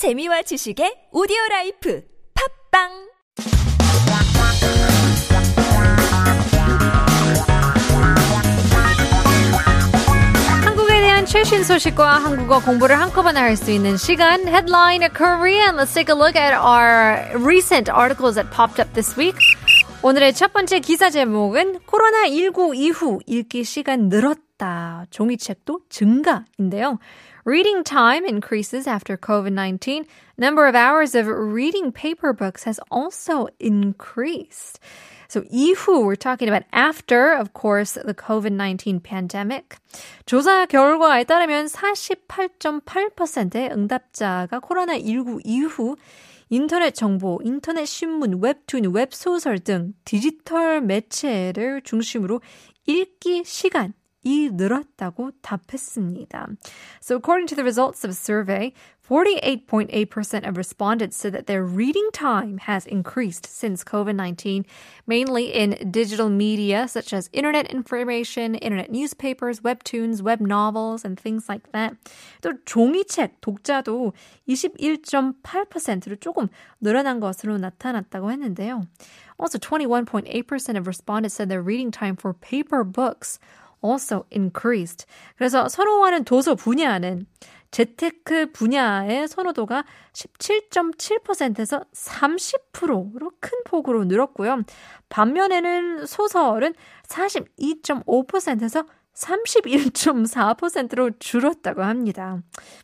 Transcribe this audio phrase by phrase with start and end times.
[0.00, 2.00] 재미와 지식의 오디오 라이프
[2.72, 2.88] 팟빵
[10.64, 15.76] 한국에 대한 최신 소식과 한국어 공부를 한꺼번에 할 수 있는 시간 Headline Korean.
[15.76, 19.36] Let's take a look at our recent articles that popped up this week.
[20.02, 25.04] 오늘의 첫 번째 기사 제목은 코로나19 이후 읽기 시간 늘었다.
[25.10, 26.98] 종이책도 증가인데요.
[27.46, 30.04] Reading time increases after COVID-19.
[30.36, 34.78] Number of hours of reading paper books has also increased.
[35.26, 39.78] So 이후, we're talking about after, of course, the COVID-19 pandemic.
[40.26, 45.96] 조사 결과에 따르면 48.8%의 응답자가 코로나19 이후
[46.50, 52.42] 인터넷 정보, 인터넷 신문, 웹툰, 웹소설 등 디지털 매체를 중심으로
[52.86, 53.94] 읽기 시간
[54.25, 56.47] 이 늘었다고 답했습니다.
[56.99, 58.73] So according to the results of a survey,
[59.07, 64.65] 48.8% of respondents said that their reading time has increased since COVID-19,
[65.05, 71.47] mainly in digital media such as internet information, internet newspapers, webtoons, web novels, and things
[71.47, 71.93] like that.
[72.41, 74.13] 또 종이책 독자도
[74.49, 76.49] 21.8%로 조금
[76.81, 78.87] 늘어난 것으로 나타났다고 했는데요.
[79.37, 83.37] Also, 21.8% of respondents said their reading time for paper books
[83.82, 85.06] also increased.
[85.36, 87.26] 그래서 선호하는 도서 분야는
[87.70, 94.62] 재테크 분야의 선호도가 17.7%에서 30%로 큰 폭으로 늘었고요.
[95.08, 96.74] 반면에는 소설은
[97.06, 102.38] 42.5%에서 31.4%로 줄었다고 합니다.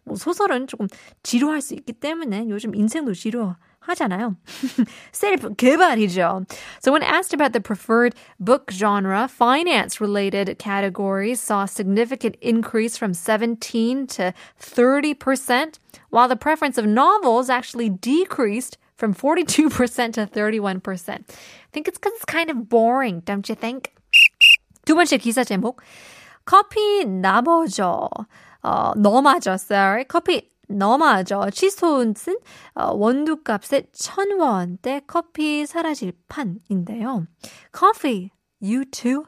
[0.05, 0.86] 뭐 소설은 조금
[1.22, 3.56] 지루할 수 있기 때문에 요즘 인생도 지루 하
[3.95, 4.38] 잖아요.
[5.11, 6.45] 셀프 개발이죠.
[6.80, 12.97] So when asked about the preferred book genre, finance related categories saw a significant increase
[12.97, 21.09] from 17 to 30%, while the preference of novels actually decreased from 42% to 31%.
[21.09, 21.23] I
[21.73, 23.94] think it's because it's kind of boring, don't you think?
[24.86, 25.82] 두 번째 기사 제목.
[26.45, 28.09] 커피 나머져.
[28.64, 30.05] 어, 너마저, sorry.
[30.05, 32.14] 커피 너마저 취소은
[32.74, 37.27] 어, 원두값의 천 원대 커피 사라질 판인데요.
[37.72, 39.24] Coffee, you too?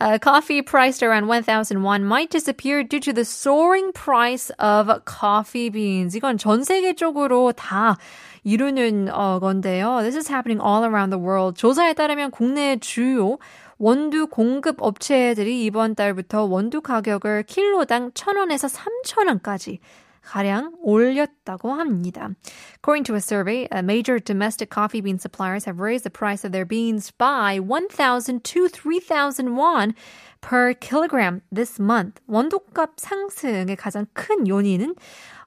[0.00, 5.68] Uh, coffee priced around 1,000 won might disappear due to the soaring price of coffee
[5.68, 6.16] beans.
[6.16, 7.98] 이건 전 세계적으로 다
[8.42, 10.00] 이루는 어, 건데요.
[10.00, 11.56] This is happening all around the world.
[11.56, 13.38] 조사에 따르면 국내 주요
[13.78, 18.72] 원두 공급 업체들이 이번 달부터 원두 가격을 킬로당 1,000원에서
[19.04, 19.78] 3,000원까지
[20.22, 22.30] 가량 올렸다고 합니다.
[22.76, 26.64] According to a survey, major domestic coffee bean suppliers have raised the price of their
[26.64, 29.94] beans by 1,000 to 3,000 won
[30.40, 32.20] per kilogram this month.
[32.26, 34.94] 원두값 상승의 가장 큰 요인은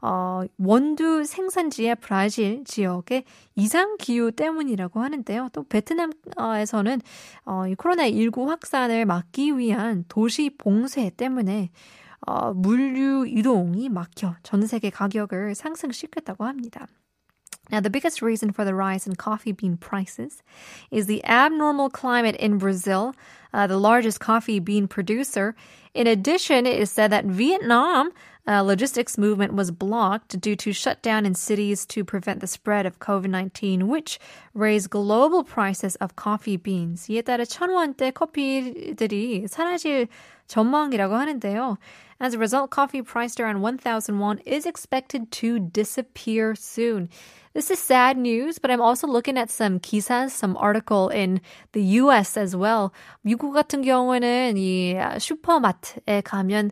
[0.02, 3.24] 어, 원두 생산지의 브라질 지역의
[3.56, 5.50] 이상 기후 때문이라고 하는데요.
[5.52, 7.02] 또 베트남에서는
[7.46, 11.72] 어, 이 코로나 19 확산을 막기 위한 도시 봉쇄 때문에
[12.27, 16.87] 어, 물류 이동이 막혀 전 세계 가격을 상승시켰다고 합니다.
[17.71, 20.43] Now, the biggest reason for the rise in coffee bean prices
[20.91, 23.15] is the abnormal climate in Brazil,
[23.55, 25.55] uh, the largest coffee bean producer.
[25.95, 28.11] In addition, it is said that Vietnam
[28.47, 32.99] uh, logistics movement was blocked due to shutdown in cities to prevent the spread of
[32.99, 34.19] COVID-19, which
[34.55, 37.07] raised global prices of coffee beans.
[37.09, 40.09] 이에 따라 천 원대 커피들이 사라질
[40.49, 41.79] 전망이라고 하는데요.
[42.21, 47.09] As a result, coffee priced around 1,000 won is expected to disappear soon.
[47.55, 51.41] This is sad news, but I'm also looking at some 기사, some article in
[51.73, 52.93] the US as well.
[53.25, 56.71] 미국 같은 경우에는 이 슈퍼마트에 가면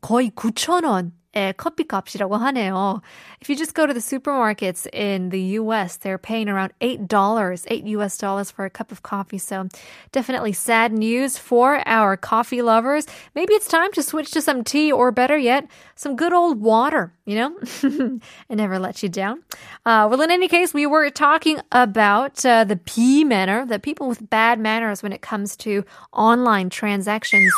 [0.00, 3.02] 거의 9,000원 예, 커피 값이라고 하네요.
[3.40, 7.86] If you just go to the supermarkets in the US, they're paying around $8, 8
[7.98, 9.38] US dollars for a cup of coffee.
[9.38, 9.66] So
[10.12, 13.06] definitely sad news for our coffee lovers.
[13.34, 17.12] Maybe it's time to switch to some tea or better yet, some good old water,
[17.26, 17.56] you know?
[17.82, 19.42] it never lets you down.
[19.84, 24.08] Uh, well, in any case, we were talking about uh, the P manner, the people
[24.08, 27.52] with bad manners when it comes to online transactions.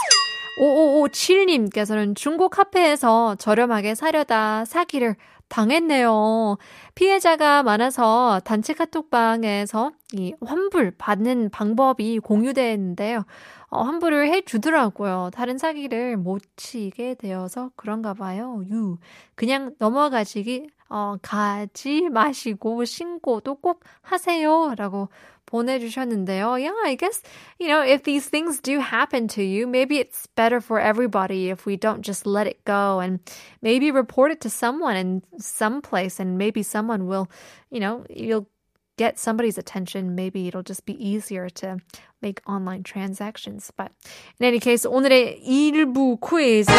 [0.57, 5.15] 5557님께서는 중고 카페에서 저렴하게 사려다 사기를
[5.51, 6.57] 당했네요.
[6.95, 13.25] 피해자가 많아서 단체 카톡방에서 이 환불 받는 방법이 공유되는데요.
[13.69, 15.29] 어, 환불을 해 주더라고요.
[15.33, 18.63] 다른 사기를 못 치게 되어서 그런가 봐요.
[18.69, 18.97] 유.
[19.35, 24.73] 그냥 넘어가시기 어, 가지 마시고 신고도 꼭 하세요.
[24.75, 25.09] 라고
[25.50, 26.58] 보내주셨는데요.
[26.58, 27.22] Yeah, I guess,
[27.58, 31.66] you know, if these things do happen to you, maybe it's better for everybody if
[31.66, 33.20] we don't just let it go and
[33.62, 37.30] maybe report it to someone in some place and maybe someone will,
[37.70, 38.46] you know, you'll
[39.00, 40.14] get somebody's attention.
[40.14, 41.78] Maybe it'll just be easier to
[42.22, 43.70] make online transactions.
[43.76, 43.92] But
[44.40, 46.72] in any case, 오늘의 일부 퀴즈.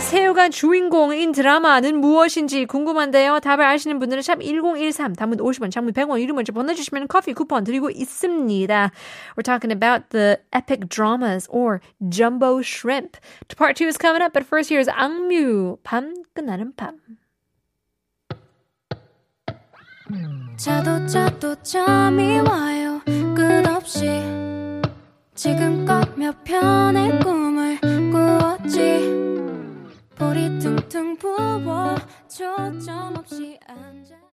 [0.00, 3.40] 새우가 주인공인 드라마는 무엇인지 궁금한데요.
[3.40, 7.90] 답을 아시는 분들은 샵 1013, 단문 50원, 장문 100원, 이름 먼저 보내주시면 커피 쿠폰 드리고
[7.90, 8.90] 있습니다.
[9.36, 11.80] We're talking about the epic dramas or
[12.10, 13.16] jumbo shrimp.
[13.56, 16.98] Part 2 is coming up, but first here's 악뮤, 밤 끝나는 밤.
[20.59, 22.99] 자도 자도 잠이 와요.
[23.33, 24.05] 끝없이
[25.33, 27.79] 지금껏 몇 편의 꿈을
[28.11, 29.09] 꾸었지.
[30.15, 31.95] 볼이 퉁퉁 부어
[32.27, 34.19] 초점 없이 앉아.